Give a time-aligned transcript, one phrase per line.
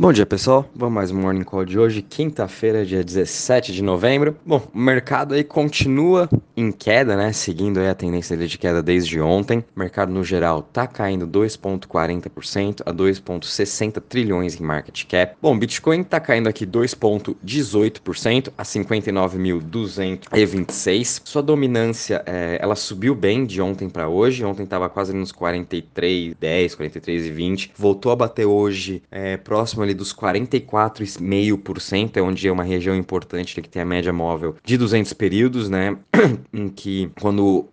[0.00, 4.34] Bom dia pessoal, vamos mais um Morning Call de hoje, quinta-feira, dia 17 de novembro.
[4.46, 6.26] Bom, o mercado aí continua
[6.56, 7.34] em queda, né?
[7.34, 9.62] Seguindo aí a tendência de queda desde ontem.
[9.76, 15.36] O mercado no geral tá caindo 2,40% a 2,60 trilhões em market cap.
[15.40, 21.20] Bom, Bitcoin tá caindo aqui 2,18% a 59.226.
[21.24, 24.46] Sua dominância, é, ela subiu bem de ontem para hoje.
[24.46, 27.72] Ontem tava quase nos 43, 10, 43 e 20.
[27.76, 33.60] Voltou a bater hoje é, próximo ali dos 44,5%, é onde é uma região importante
[33.60, 35.96] que tem a média móvel de 200 períodos, né?
[36.52, 37.68] em que quando o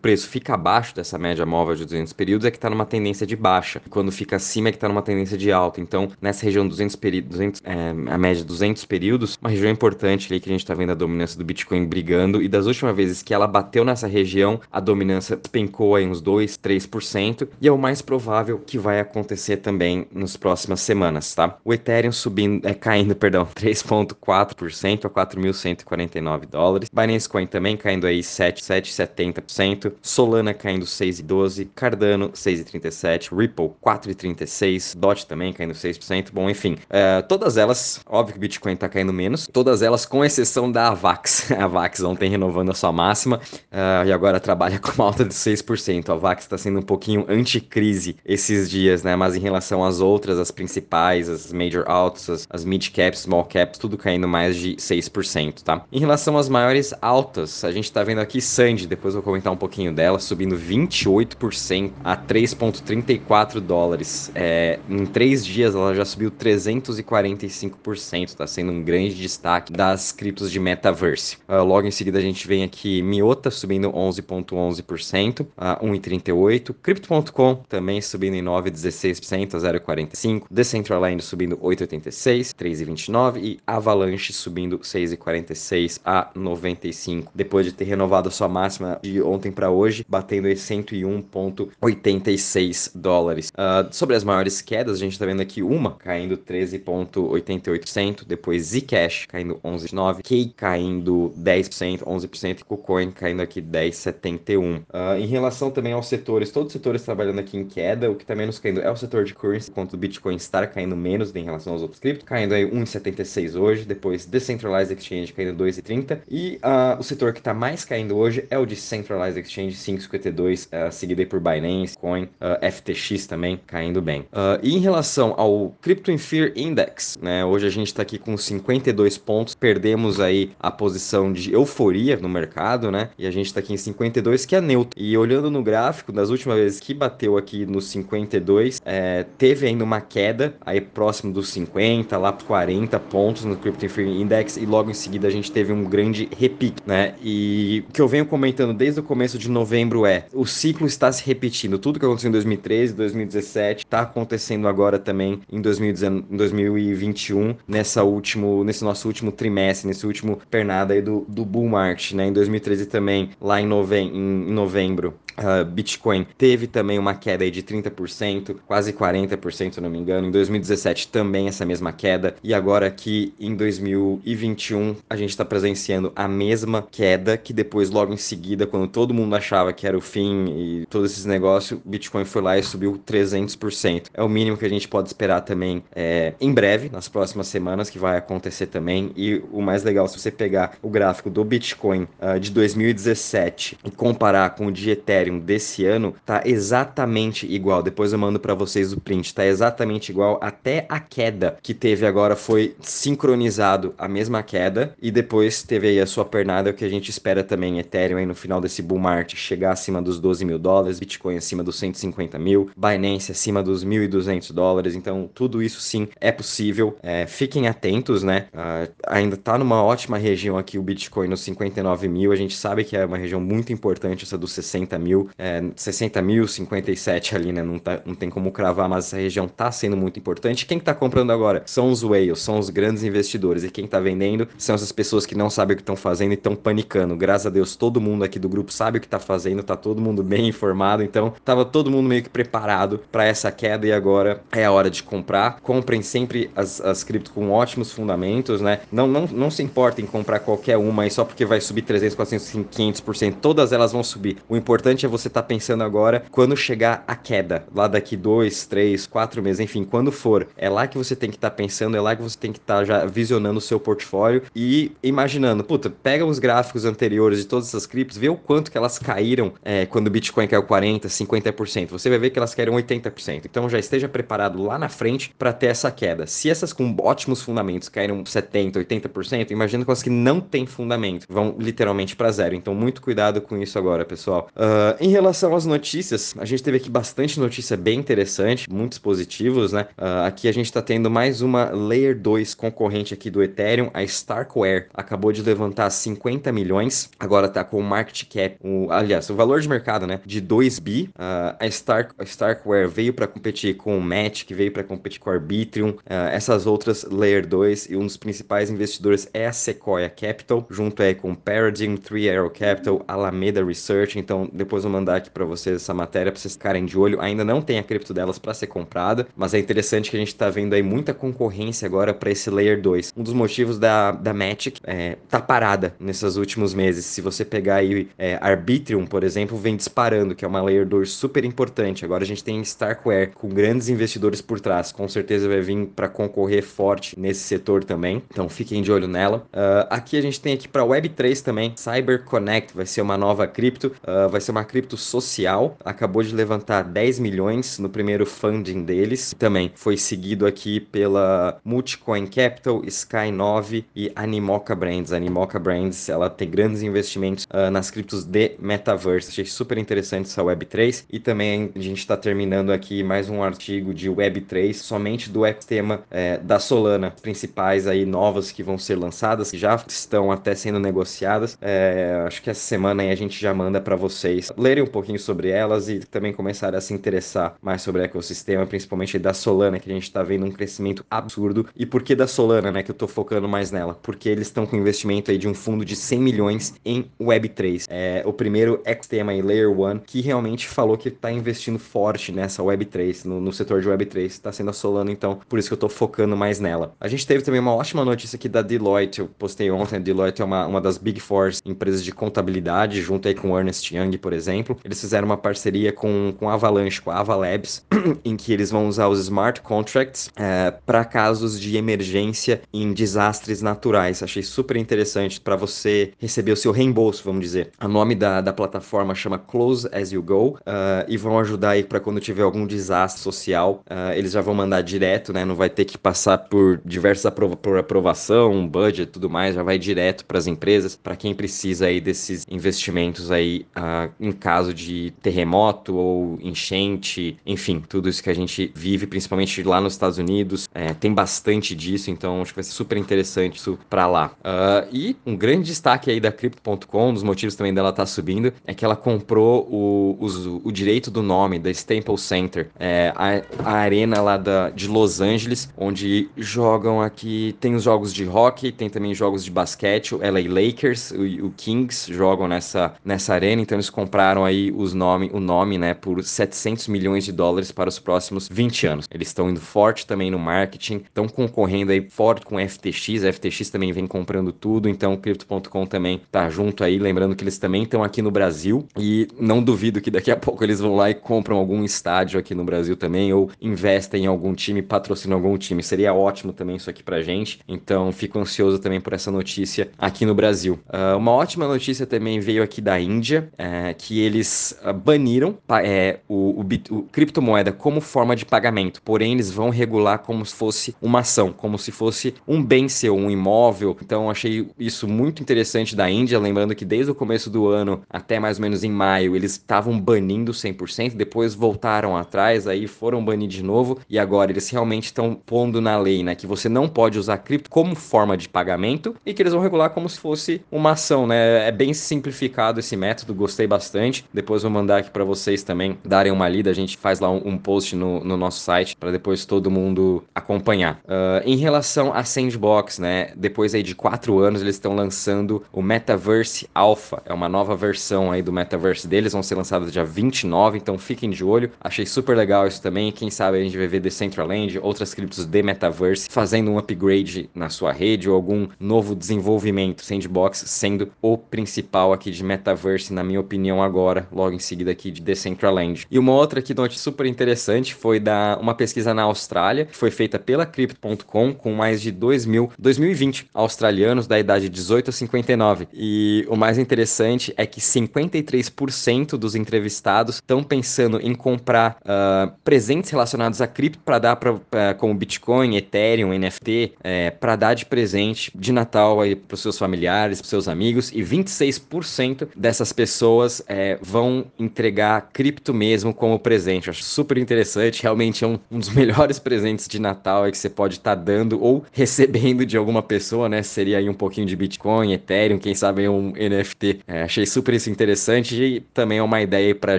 [0.00, 3.36] preço fica abaixo dessa média móvel de 200 períodos é que está numa tendência de
[3.36, 3.80] baixa.
[3.90, 5.80] Quando fica acima é que está numa tendência de alta.
[5.80, 10.28] Então, nessa região 200 períodos, 200, é, a média de 200 períodos, uma região importante
[10.30, 12.42] ali que a gente está vendo a dominância do Bitcoin brigando.
[12.42, 16.58] E das últimas vezes que ela bateu nessa região, a dominância despencou aí uns 2,
[16.58, 17.48] 3%.
[17.60, 21.58] E é o mais provável que vai acontecer também nas próximas semanas, tá?
[21.64, 26.90] O Ethereum subindo, é, caindo, perdão, 3,4% a 4.149 dólares.
[26.92, 29.92] Binance Coin também caindo aí 7,70%.
[30.02, 31.68] Solana caindo 6,12%.
[31.74, 33.36] Cardano 6,37%.
[33.36, 34.96] Ripple 4,36%.
[34.96, 36.30] DOT também caindo 6%.
[36.32, 39.46] Bom, enfim, uh, todas elas, óbvio que o Bitcoin tá caindo menos.
[39.46, 41.50] Todas elas, com exceção da Avax.
[41.60, 45.34] A Avax ontem renovando a sua máxima uh, e agora trabalha com uma alta de
[45.34, 46.08] 6%.
[46.08, 49.14] A Avax está sendo um pouquinho anticrise esses dias, né?
[49.14, 53.44] Mas em relação às outras, as principais, as major altas, as, as mid caps, small
[53.44, 55.84] caps, tudo caindo mais de 6%, tá?
[55.92, 59.52] Em relação às maiores altas, a gente tá vendo aqui Sandy, depois eu vou comentar
[59.52, 64.30] um pouquinho dela, subindo 28% a 3,34 dólares.
[64.34, 70.50] É, em três dias ela já subiu 345%, tá sendo um grande destaque das criptos
[70.50, 71.38] de metaverse.
[71.48, 76.74] Uh, logo em seguida a gente vem aqui Miota subindo 11,11% a 1,38%.
[76.82, 80.44] Crypto.com também subindo em 9,16% a 0,45%.
[80.50, 88.30] Decentraland subindo 8,86, 3,29 e Avalanche subindo 6,46 a 95, depois de ter renovado a
[88.30, 93.50] sua máxima de ontem para hoje, batendo aí 101,86 dólares.
[93.50, 99.26] Uh, sobre as maiores quedas, a gente está vendo aqui uma caindo 13,88%, depois Zcash
[99.26, 104.80] caindo 11,9%, Key caindo 10%, 11% e KuCoin caindo aqui 10,71%.
[104.80, 108.14] Uh, ah, em relação também aos setores, todos os setores trabalhando aqui em queda, o
[108.14, 111.34] que está menos caindo é o setor de currency, enquanto o Bitcoin está caindo menos
[111.34, 116.60] em relação aos outros criptos, caindo aí 1,76 hoje, depois Decentralized Exchange caindo 2,30 e
[116.64, 120.92] uh, o setor que está mais caindo hoje é o de Centralized Exchange 5,52, uh,
[120.92, 124.26] seguido aí por Binance, Coin, uh, FTX também caindo bem.
[124.62, 129.16] E em relação ao Crypto Fear Index, né, hoje a gente está aqui com 52
[129.18, 133.72] pontos, perdemos aí a posição de euforia no mercado, né, e a gente está aqui
[133.72, 135.00] em 52 que é neutro.
[135.00, 139.84] E olhando no gráfico, das últimas vezes que bateu aqui nos 52, é, teve ainda
[139.84, 144.66] uma queda aí próximo dos 50, lá para 40 pontos no Crypto Fear Index e
[144.66, 147.14] logo em seguida a gente teve um grande repique, né?
[147.22, 151.10] E o que eu venho comentando desde o começo de novembro é: o ciclo está
[151.10, 151.78] se repetindo.
[151.78, 158.64] Tudo que aconteceu em 2013, 2017 está acontecendo agora também em 2019, 2021, nessa último,
[158.64, 162.26] nesse nosso último trimestre, nesse último pernada aí do, do bull market, né?
[162.26, 167.62] Em 2013 também, lá em, em novembro, Uh, Bitcoin teve também uma queda aí de
[167.62, 170.28] 30%, quase 40%, se não me engano.
[170.28, 172.34] Em 2017 também essa mesma queda.
[172.42, 178.12] E agora aqui em 2021 a gente está presenciando a mesma queda que depois, logo
[178.12, 182.24] em seguida, quando todo mundo achava que era o fim e todos esses negócios, Bitcoin
[182.24, 184.06] foi lá e subiu 300%.
[184.12, 187.88] É o mínimo que a gente pode esperar também é, em breve, nas próximas semanas,
[187.88, 189.10] que vai acontecer também.
[189.16, 193.90] E o mais legal, se você pegar o gráfico do Bitcoin uh, de 2017 e
[193.90, 197.82] comparar com o de Ethereum Ethereum desse ano tá exatamente igual.
[197.82, 199.34] Depois eu mando para vocês o print.
[199.34, 200.38] Tá exatamente igual.
[200.42, 204.94] Até a queda que teve agora foi sincronizado a mesma queda.
[205.00, 207.78] E depois teve aí a sua pernada, que a gente espera também.
[207.78, 210.98] Ethereum aí no final desse bull market chegar acima dos 12 mil dólares.
[210.98, 212.70] Bitcoin acima dos 150 mil.
[212.76, 214.94] Binance acima dos 1.200 dólares.
[214.94, 216.96] Então tudo isso sim é possível.
[217.02, 218.46] É, fiquem atentos, né?
[218.52, 222.32] Uh, ainda tá numa ótima região aqui o Bitcoin nos 59 mil.
[222.32, 225.62] A gente sabe que é uma região muito importante essa dos 60 mil mil, é,
[225.76, 227.62] 60 mil, 57 ali, né?
[227.62, 230.66] Não, tá, não tem como cravar, mas essa região tá sendo muito importante.
[230.66, 231.62] Quem que tá comprando agora?
[231.66, 233.64] São os whales, são os grandes investidores.
[233.64, 236.34] E quem tá vendendo são essas pessoas que não sabem o que estão fazendo e
[236.34, 237.16] estão panicando.
[237.16, 240.00] Graças a Deus, todo mundo aqui do grupo sabe o que tá fazendo, tá todo
[240.00, 241.02] mundo bem informado.
[241.02, 244.90] Então, tava todo mundo meio que preparado para essa queda e agora é a hora
[244.90, 245.60] de comprar.
[245.60, 248.80] Comprem sempre as, as criptos com ótimos fundamentos, né?
[248.90, 252.14] Não, não, não se importem em comprar qualquer uma aí só porque vai subir 300,
[252.14, 253.34] 400, 500%.
[253.40, 254.36] Todas elas vão subir.
[254.48, 258.16] O importante importante é você estar tá pensando agora quando chegar a queda, lá daqui
[258.16, 260.48] dois, três, quatro meses, enfim, quando for.
[260.56, 262.58] É lá que você tem que estar tá pensando, é lá que você tem que
[262.58, 267.46] estar tá já visionando o seu portfólio e imaginando, puta, pega os gráficos anteriores de
[267.46, 271.06] todas essas criptos, vê o quanto que elas caíram é, quando o Bitcoin caiu 40%,
[271.06, 271.88] 50%.
[271.90, 273.42] Você vai ver que elas caíram 80%.
[273.44, 276.26] Então já esteja preparado lá na frente para ter essa queda.
[276.26, 281.26] Se essas com ótimos fundamentos caíram 70%, 80%, imagina com as que não têm fundamento,
[281.28, 282.54] vão literalmente para zero.
[282.54, 284.48] Então muito cuidado com isso agora, pessoal.
[284.56, 289.72] Uh, em relação às notícias, a gente teve aqui bastante notícia bem interessante, muitos positivos,
[289.72, 289.86] né?
[289.98, 294.02] Uh, aqui a gente está tendo mais uma Layer 2 concorrente aqui do Ethereum, a
[294.02, 294.86] Starkware.
[294.94, 299.60] Acabou de levantar 50 milhões, agora está com o market cap, o, aliás, o valor
[299.60, 301.10] de mercado, né, de 2 bi.
[301.10, 305.30] Uh, a, Stark, a Starkware veio para competir com o que veio para competir com
[305.30, 310.66] o Arbitrium, essas outras Layer 2 e um dos principais investidores é a Sequoia Capital,
[310.70, 314.18] junto aí com Paradigm, Three Arrow Capital, Alameda Research.
[314.18, 314.48] Então,
[314.80, 317.20] depois vou mandar aqui para vocês essa matéria para vocês ficarem de olho.
[317.20, 320.28] Ainda não tem a cripto delas para ser comprada, mas é interessante que a gente
[320.28, 323.12] está vendo aí muita concorrência agora para esse Layer 2.
[323.16, 327.04] Um dos motivos da, da Matic é, tá parada nesses últimos meses.
[327.04, 331.10] Se você pegar aí é, Arbitrium, por exemplo, vem disparando, que é uma Layer 2
[331.10, 332.04] super importante.
[332.04, 334.92] Agora a gente tem Starkware com grandes investidores por trás.
[334.92, 338.22] Com certeza vai vir para concorrer forte nesse setor também.
[338.30, 339.46] Então fiquem de olho nela.
[339.52, 343.46] Uh, aqui a gente tem aqui para Web3 também, Cyber Connect vai ser uma nova
[343.46, 345.76] cripto, uh, vai ser uma cripto social.
[345.84, 349.34] Acabou de levantar 10 milhões no primeiro funding deles.
[349.38, 355.12] Também foi seguido aqui pela Multicoin Capital, Sky9 e Animoca Brands.
[355.12, 359.30] A Animoca Brands ela tem grandes investimentos uh, nas criptos de metaverse.
[359.30, 363.92] Achei super interessante essa Web3 e também a gente está terminando aqui mais um artigo
[363.92, 369.50] de Web3 somente do ecossistema é, da Solana, principais aí novas que vão ser lançadas,
[369.50, 371.58] que já estão até sendo negociadas.
[371.60, 375.18] É, acho que essa semana aí a gente já manda para vocês lerem um pouquinho
[375.18, 379.78] sobre elas e também começarem a se interessar mais sobre o ecossistema, principalmente da Solana,
[379.78, 381.66] que a gente está vendo um crescimento absurdo.
[381.74, 383.94] E por que da Solana, né, que eu estou focando mais nela?
[383.94, 387.86] Porque eles estão com investimento aí de um fundo de 100 milhões em Web3.
[387.88, 392.62] É o primeiro ecossistema aí, Layer 1, que realmente falou que está investindo forte nessa
[392.62, 395.76] Web3, no, no setor de Web3, está sendo a Solana, então por isso que eu
[395.76, 396.94] estou focando mais nela.
[397.00, 400.42] A gente teve também uma ótima notícia aqui da Deloitte, eu postei ontem, a Deloitte
[400.42, 404.32] é uma, uma das Big Four empresas de contabilidade, junto aí com Ernest Young, por
[404.32, 404.49] exemplo.
[404.84, 407.84] Eles fizeram uma parceria com, com a Avalanche, com a Avalabs,
[408.24, 413.62] em que eles vão usar os smart contracts é, para casos de emergência em desastres
[413.62, 414.22] naturais.
[414.22, 417.70] Achei super interessante para você receber o seu reembolso, vamos dizer.
[417.82, 421.84] O nome da, da plataforma chama Close As You Go uh, e vão ajudar aí
[421.84, 425.44] para quando tiver algum desastre social, uh, eles já vão mandar direto, né?
[425.44, 429.78] Não vai ter que passar por diversas aprova por aprovação, budget, tudo mais, já vai
[429.78, 435.12] direto para as empresas, para quem precisa aí desses investimentos aí uh, em caso de
[435.22, 440.68] terremoto ou enchente, enfim, tudo isso que a gente vive, principalmente lá nos Estados Unidos,
[440.74, 444.32] é, tem bastante disso, então acho que vai ser super interessante isso para lá.
[444.40, 448.06] Uh, e um grande destaque aí da Crypto.com, um dos motivos também dela estar tá
[448.06, 453.12] subindo, é que ela comprou o, o, o direito do nome da Staples Center, é,
[453.14, 458.26] a, a arena lá da, de Los Angeles, onde jogam aqui, tem os jogos de
[458.26, 463.34] hockey, tem também jogos de basquete, o LA Lakers, o, o Kings jogam nessa, nessa
[463.34, 467.72] arena, então eles compraram aí os nome, o nome, né, por 700 milhões de dólares
[467.72, 469.08] para os próximos 20 anos.
[469.10, 473.70] Eles estão indo forte também no marketing, estão concorrendo aí forte com FTX, a FTX
[473.70, 477.82] também vem comprando tudo, então o Crypto.com também tá junto aí, lembrando que eles também
[477.82, 481.14] estão aqui no Brasil e não duvido que daqui a pouco eles vão lá e
[481.14, 485.82] compram algum estádio aqui no Brasil também ou investem em algum time, patrocinam algum time.
[485.82, 487.60] Seria ótimo também isso aqui pra gente.
[487.66, 490.78] Então fico ansioso também por essa notícia aqui no Brasil.
[490.88, 496.20] Uh, uma ótima notícia também veio aqui da Índia, uh, que eles uh, baniram é,
[496.28, 500.94] o, o, o, criptomoeda como forma de pagamento, porém eles vão regular como se fosse
[501.00, 503.96] uma ação, como se fosse um bem seu, um imóvel.
[504.02, 508.38] Então achei isso muito interessante da Índia, lembrando que desde o começo do ano até
[508.38, 513.48] mais ou menos em maio eles estavam banindo 100%, depois voltaram atrás, aí foram banir
[513.48, 517.18] de novo e agora eles realmente estão pondo na lei, né, que você não pode
[517.18, 520.92] usar cripto como forma de pagamento e que eles vão regular como se fosse uma
[520.92, 521.68] ação, né?
[521.68, 523.99] É bem simplificado esse método, gostei bastante.
[524.32, 526.70] Depois vou mandar aqui para vocês também darem uma lida.
[526.70, 530.24] A gente faz lá um, um post no, no, nosso site para depois todo mundo
[530.34, 531.00] acompanhar.
[531.04, 533.32] Uh, em relação a Sandbox, né?
[533.36, 538.32] Depois aí de quatro anos eles estão lançando o Metaverse Alpha, é uma nova versão
[538.32, 541.70] aí do Metaverse deles, vão ser lançados dia 29, então fiquem de olho.
[541.80, 543.12] Achei super legal isso também.
[543.12, 547.68] Quem sabe a gente vai ver Decentraland, outras criptos de Metaverse fazendo um upgrade na
[547.68, 550.04] sua rede ou algum novo desenvolvimento.
[550.04, 553.89] Sandbox sendo o principal aqui de Metaverse, na minha opinião, agora,
[554.32, 556.06] logo em seguida aqui de Decentraland.
[556.10, 560.10] E uma outra aqui notícia super interessante foi da uma pesquisa na Austrália, que foi
[560.10, 565.12] feita pela Crypto.com com mais de 2 mil, 2020 australianos da idade de 18 a
[565.12, 565.88] 59.
[565.92, 573.10] E o mais interessante é que 53% dos entrevistados estão pensando em comprar uh, presentes
[573.10, 578.50] relacionados a cripto para dar para como Bitcoin, Ethereum, NFT, é, para dar de presente
[578.54, 581.10] de Natal aí para os seus familiares, para seus amigos.
[581.12, 586.88] E 26% dessas pessoas é, vão entregar cripto mesmo como presente.
[586.88, 588.02] Eu acho super interessante.
[588.02, 591.22] Realmente é um, um dos melhores presentes de Natal é que você pode estar tá
[591.22, 593.62] dando ou recebendo de alguma pessoa, né?
[593.62, 597.00] Seria aí um pouquinho de Bitcoin, Ethereum, quem sabe um NFT.
[597.06, 599.98] É, achei super isso interessante e também é uma ideia para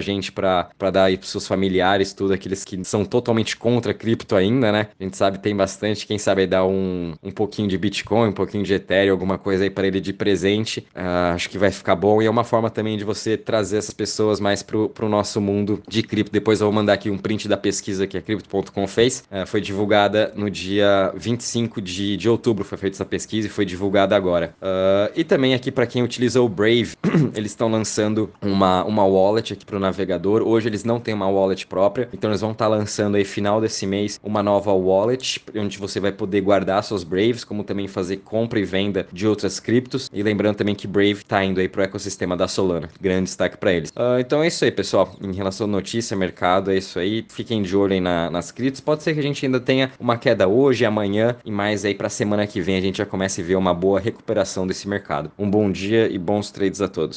[0.00, 4.72] gente para dar aí para seus familiares, tudo aqueles que são totalmente contra cripto ainda,
[4.72, 4.88] né?
[4.98, 8.64] A gente sabe tem bastante, quem sabe dar um, um pouquinho de Bitcoin, um pouquinho
[8.64, 10.80] de Ethereum, alguma coisa aí para ele de presente.
[10.94, 13.94] Uh, acho que vai ficar bom e é uma forma também de você trazer essas
[13.94, 16.32] pessoas mais pro, pro nosso mundo de cripto.
[16.32, 19.24] Depois eu vou mandar aqui um print da pesquisa que a Crypto.com fez.
[19.30, 23.64] Uh, foi divulgada no dia 25 de, de outubro, foi feita essa pesquisa e foi
[23.64, 24.54] divulgada agora.
[24.60, 26.94] Uh, e também aqui para quem utiliza o Brave,
[27.34, 30.42] eles estão lançando uma, uma wallet aqui para o navegador.
[30.42, 33.60] Hoje eles não têm uma wallet própria, então eles vão estar tá lançando aí final
[33.60, 38.18] desse mês uma nova wallet, onde você vai poder guardar suas Braves, como também fazer
[38.18, 40.10] compra e venda de outras criptos.
[40.12, 42.88] E lembrando também que Brave está indo aí para o ecossistema da Solana.
[43.00, 43.90] Grande destaque para eles.
[43.90, 45.14] Uh, então é isso aí, pessoal.
[45.22, 47.24] Em relação à notícia, mercado, é isso aí.
[47.28, 48.80] Fiquem de olho aí na, nas criptos.
[48.80, 52.08] Pode ser que a gente ainda tenha uma queda hoje, amanhã e mais aí para
[52.08, 55.30] semana que vem a gente já comece a ver uma boa recuperação desse mercado.
[55.38, 57.16] Um bom dia e bons trades a todos.